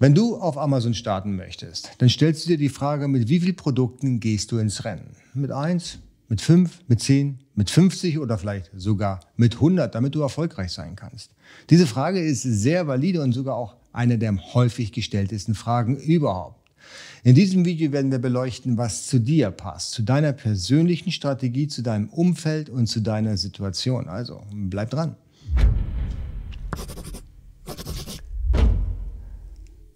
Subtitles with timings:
[0.00, 3.56] Wenn du auf Amazon starten möchtest, dann stellst du dir die Frage, mit wie vielen
[3.56, 5.16] Produkten gehst du ins Rennen?
[5.34, 10.20] Mit eins, mit fünf, mit zehn, mit 50 oder vielleicht sogar mit 100, damit du
[10.20, 11.32] erfolgreich sein kannst?
[11.70, 16.70] Diese Frage ist sehr valide und sogar auch eine der häufig gestelltesten Fragen überhaupt.
[17.24, 21.82] In diesem Video werden wir beleuchten, was zu dir passt, zu deiner persönlichen Strategie, zu
[21.82, 24.08] deinem Umfeld und zu deiner Situation.
[24.08, 25.16] Also bleib dran.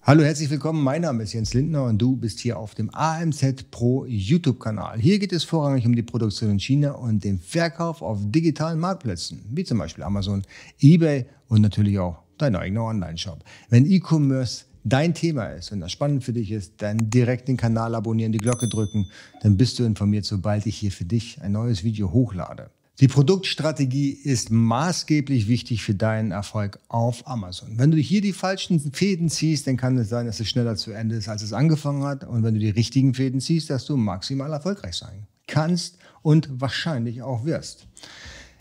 [0.05, 0.83] Hallo, herzlich willkommen.
[0.83, 4.99] Mein Name ist Jens Lindner und du bist hier auf dem AMZ Pro YouTube-Kanal.
[4.99, 9.45] Hier geht es vorrangig um die Produktion in China und den Verkauf auf digitalen Marktplätzen,
[9.53, 10.43] wie zum Beispiel Amazon,
[10.81, 13.45] eBay und natürlich auch dein eigener Online-Shop.
[13.71, 17.95] Wenn E-Commerce dein Thema ist und das spannend für dich ist, dann direkt den Kanal
[17.95, 19.07] abonnieren, die Glocke drücken,
[19.41, 22.71] dann bist du informiert, sobald ich hier für dich ein neues Video hochlade.
[23.03, 27.77] Die Produktstrategie ist maßgeblich wichtig für deinen Erfolg auf Amazon.
[27.77, 30.93] Wenn du hier die falschen Fäden ziehst, dann kann es sein, dass es schneller zu
[30.93, 32.23] Ende ist, als es angefangen hat.
[32.23, 37.23] Und wenn du die richtigen Fäden ziehst, dass du maximal erfolgreich sein kannst und wahrscheinlich
[37.23, 37.89] auch wirst.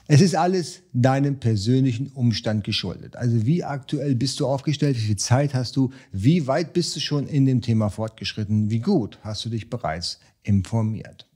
[0.07, 3.17] Es ist alles deinem persönlichen Umstand geschuldet.
[3.17, 6.99] Also wie aktuell bist du aufgestellt, wie viel Zeit hast du, wie weit bist du
[6.99, 11.27] schon in dem Thema fortgeschritten, wie gut hast du dich bereits informiert.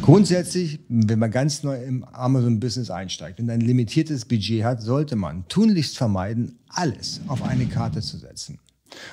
[0.00, 5.46] Grundsätzlich, wenn man ganz neu im Amazon-Business einsteigt und ein limitiertes Budget hat, sollte man
[5.48, 8.58] tunlichst vermeiden, alles auf eine Karte zu setzen.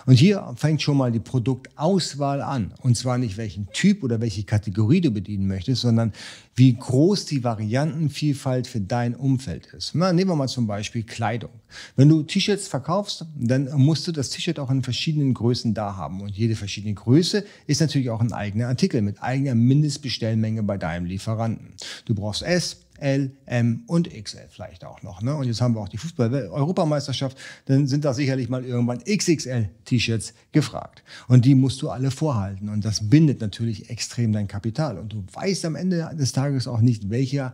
[0.05, 2.73] Und hier fängt schon mal die Produktauswahl an.
[2.81, 6.13] Und zwar nicht welchen Typ oder welche Kategorie du bedienen möchtest, sondern
[6.55, 9.91] wie groß die Variantenvielfalt für dein Umfeld ist.
[9.95, 11.51] Na, nehmen wir mal zum Beispiel Kleidung.
[11.95, 16.21] Wenn du T-Shirts verkaufst, dann musst du das T-Shirt auch in verschiedenen Größen da haben.
[16.21, 21.05] Und jede verschiedene Größe ist natürlich auch ein eigener Artikel mit eigener Mindestbestellmenge bei deinem
[21.05, 21.73] Lieferanten.
[22.05, 25.21] Du brauchst S, L, M und XL vielleicht auch noch.
[25.21, 25.35] Ne?
[25.35, 31.03] Und jetzt haben wir auch die Fußball-Europameisterschaft, dann sind da sicherlich mal irgendwann XXL-T-Shirts gefragt.
[31.27, 32.69] Und die musst du alle vorhalten.
[32.69, 34.97] Und das bindet natürlich extrem dein Kapital.
[34.97, 37.53] Und du weißt am Ende des Tages auch nicht, welcher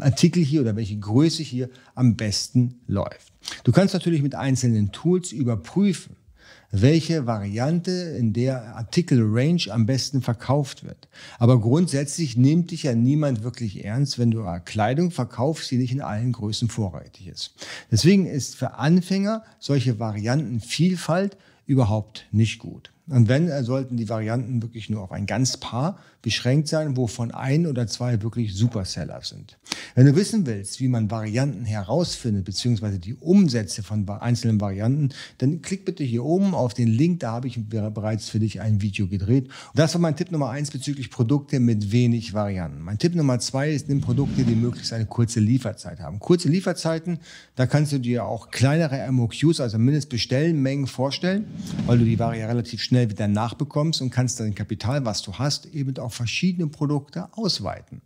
[0.00, 3.32] Artikel hier oder welche Größe hier am besten läuft.
[3.62, 6.16] Du kannst natürlich mit einzelnen Tools überprüfen,
[6.70, 11.08] welche Variante in der Artikelrange am besten verkauft wird.
[11.38, 16.00] Aber grundsätzlich nimmt dich ja niemand wirklich ernst, wenn du Kleidung verkaufst, die nicht in
[16.00, 17.54] allen Größen vorrätig ist.
[17.90, 22.93] Deswegen ist für Anfänger solche Variantenvielfalt überhaupt nicht gut.
[23.06, 27.66] Und wenn, sollten die Varianten wirklich nur auf ein ganz Paar beschränkt sein, wovon ein
[27.66, 29.58] oder zwei wirklich Superseller sind.
[29.94, 35.60] Wenn du wissen willst, wie man Varianten herausfindet, beziehungsweise die Umsätze von einzelnen Varianten, dann
[35.60, 39.06] klick bitte hier oben auf den Link, da habe ich bereits für dich ein Video
[39.06, 39.50] gedreht.
[39.74, 42.80] das war mein Tipp Nummer eins bezüglich Produkte mit wenig Varianten.
[42.80, 46.20] Mein Tipp Nummer zwei ist, nimm Produkte, die möglichst eine kurze Lieferzeit haben.
[46.20, 47.18] Kurze Lieferzeiten,
[47.54, 51.44] da kannst du dir auch kleinere MOQs, also Mindestbestellmengen vorstellen,
[51.84, 55.20] weil du die Ware ja relativ schnell schnell wieder nachbekommst und kannst dein Kapital, was
[55.20, 58.02] du hast, eben auf verschiedene Produkte ausweiten.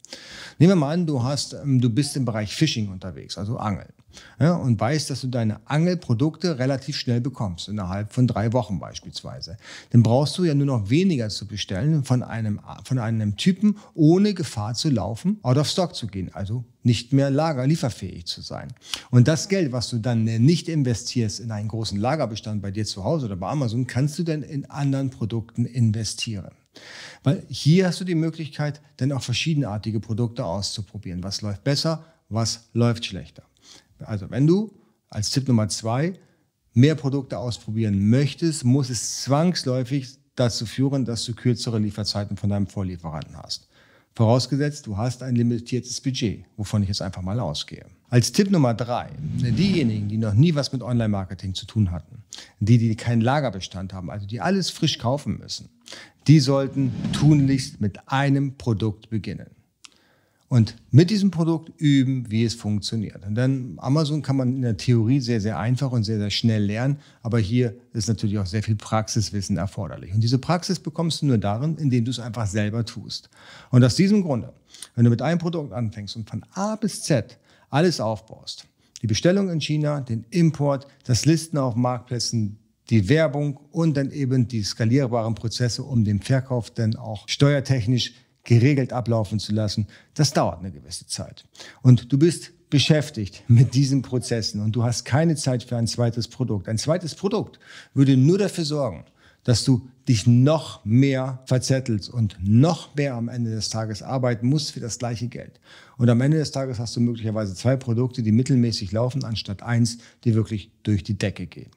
[0.59, 3.93] Nehmen wir mal an, du hast, ähm, du bist im Bereich Fishing unterwegs, also Angeln.
[4.41, 9.57] Ja, und weißt, dass du deine Angelprodukte relativ schnell bekommst, innerhalb von drei Wochen beispielsweise.
[9.91, 14.35] Dann brauchst du ja nur noch weniger zu bestellen von einem, von einem Typen, ohne
[14.35, 18.69] Gefahr zu laufen, out of stock zu gehen, also nicht mehr lagerlieferfähig zu sein.
[19.11, 23.05] Und das Geld, was du dann nicht investierst in einen großen Lagerbestand bei dir zu
[23.05, 26.53] Hause oder bei Amazon, kannst du dann in anderen Produkten investieren.
[27.25, 31.23] Weil hier hast du die Möglichkeit, dann auch verschiedenartige Produkte auszuprobieren.
[31.25, 33.43] Was läuft besser, was läuft schlechter.
[34.05, 34.73] Also wenn du
[35.11, 36.15] als Tipp Nummer zwei
[36.75, 42.67] mehr Produkte ausprobieren möchtest, muss es zwangsläufig dazu führen, dass du kürzere Lieferzeiten von deinem
[42.67, 43.69] Vorlieferanten hast.
[44.15, 47.87] Vorausgesetzt, du hast ein limitiertes Budget, wovon ich jetzt einfach mal ausgehe.
[48.11, 52.23] Als Tipp Nummer drei, diejenigen, die noch nie was mit Online-Marketing zu tun hatten,
[52.59, 55.69] die, die keinen Lagerbestand haben, also die alles frisch kaufen müssen,
[56.27, 59.58] die sollten tunlichst mit einem Produkt beginnen
[60.49, 63.27] und mit diesem Produkt üben, wie es funktioniert.
[63.27, 66.65] Und dann Amazon kann man in der Theorie sehr, sehr einfach und sehr, sehr schnell
[66.65, 70.15] lernen, aber hier ist natürlich auch sehr viel Praxiswissen erforderlich.
[70.15, 73.29] Und diese Praxis bekommst du nur darin, indem du es einfach selber tust.
[73.71, 74.55] Und aus diesem Grunde,
[74.95, 78.67] wenn du mit einem Produkt anfängst und von A bis Z alles aufbaust,
[79.03, 82.59] die Bestellung in China, den Import, das Listen auf Marktplätzen,
[82.91, 88.15] die Werbung und dann eben die skalierbaren Prozesse, um den Verkauf dann auch steuertechnisch
[88.49, 91.45] geregelt ablaufen zu lassen, das dauert eine gewisse Zeit.
[91.83, 96.29] Und du bist beschäftigt mit diesen Prozessen und du hast keine Zeit für ein zweites
[96.29, 96.67] Produkt.
[96.67, 97.59] Ein zweites Produkt
[97.93, 99.05] würde nur dafür sorgen,
[99.45, 104.73] dass du dich noch mehr verzettelst und noch mehr am Ende des Tages arbeiten musst
[104.73, 105.61] für das gleiche Geld.
[105.99, 109.99] Und am Ende des Tages hast du möglicherweise zwei Produkte, die mittelmäßig laufen, anstatt eins,
[110.25, 111.71] die wirklich durch die Decke gehen.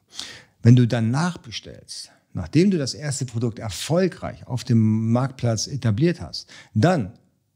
[0.64, 6.50] Wenn du dann nachbestellst, nachdem du das erste Produkt erfolgreich auf dem Marktplatz etabliert hast,
[6.74, 7.14] dann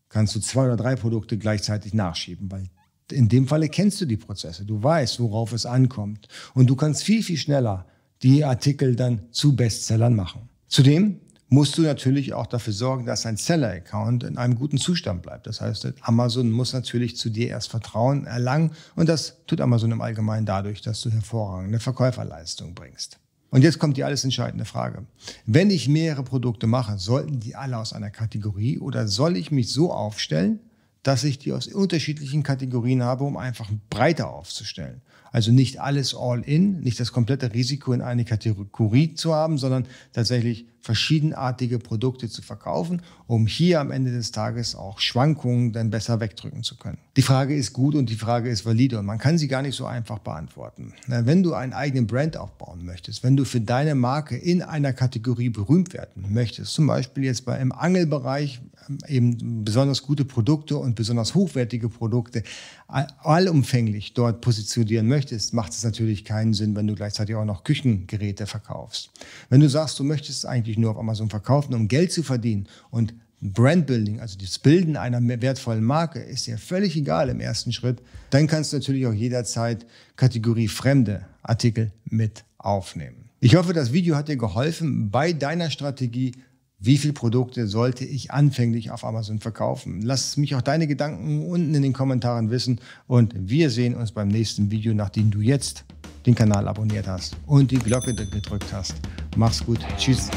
[0.10, 2.69] kannst du zwei oder drei Produkte gleichzeitig nachschieben, weil
[3.12, 7.04] in dem Falle kennst du die Prozesse, du weißt, worauf es ankommt und du kannst
[7.04, 7.86] viel, viel schneller
[8.24, 10.50] die Artikel dann zu Bestsellern machen.
[10.68, 11.19] Zudem
[11.50, 15.48] musst du natürlich auch dafür sorgen, dass dein Seller-Account in einem guten Zustand bleibt.
[15.48, 20.01] Das heißt, Amazon muss natürlich zu dir erst Vertrauen erlangen und das tut Amazon im
[20.01, 23.19] Allgemeinen dadurch, dass du hervorragende Verkäuferleistung bringst.
[23.56, 25.06] Und jetzt kommt die alles entscheidende Frage.
[25.46, 29.72] Wenn ich mehrere Produkte mache, sollten die alle aus einer Kategorie oder soll ich mich
[29.72, 30.60] so aufstellen,
[31.04, 35.00] dass ich die aus unterschiedlichen Kategorien habe, um einfach breiter aufzustellen?
[35.31, 39.86] Also nicht alles all in, nicht das komplette Risiko in eine Kategorie zu haben, sondern
[40.12, 46.20] tatsächlich verschiedenartige Produkte zu verkaufen, um hier am Ende des Tages auch Schwankungen dann besser
[46.20, 47.00] wegdrücken zu können.
[47.18, 49.76] Die Frage ist gut und die Frage ist valide und man kann sie gar nicht
[49.76, 50.94] so einfach beantworten.
[51.08, 55.50] Wenn du einen eigenen Brand aufbauen möchtest, wenn du für deine Marke in einer Kategorie
[55.50, 60.96] berühmt werden möchtest, zum Beispiel jetzt bei im Angelbereich ähm, eben besonders gute Produkte und
[60.96, 62.44] besonders hochwertige Produkte
[62.88, 68.46] allumfänglich dort positionieren möchtest, macht es natürlich keinen Sinn, wenn du gleichzeitig auch noch Küchengeräte
[68.46, 69.10] verkaufst.
[69.50, 73.13] Wenn du sagst, du möchtest eigentlich nur auf Amazon verkaufen, um Geld zu verdienen und
[73.42, 78.48] Brandbuilding, also das Bilden einer wertvollen Marke, ist dir völlig egal im ersten Schritt, dann
[78.48, 79.86] kannst du natürlich auch jederzeit
[80.16, 83.30] Kategorie fremde Artikel mit aufnehmen.
[83.42, 86.31] Ich hoffe, das Video hat dir geholfen bei deiner Strategie
[86.77, 90.01] wie viele Produkte sollte ich anfänglich auf Amazon verkaufen?
[90.01, 94.27] Lass mich auch deine Gedanken unten in den Kommentaren wissen und wir sehen uns beim
[94.27, 95.86] nächsten Video, nachdem du jetzt
[96.25, 98.95] den Kanal abonniert hast und die Glocke gedrückt hast.
[99.36, 99.80] Mach's gut.
[99.98, 100.30] Tschüss.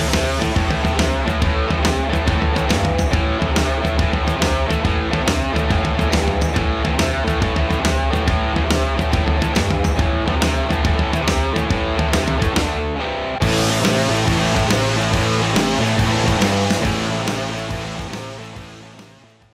[0.00, 0.39] Bye.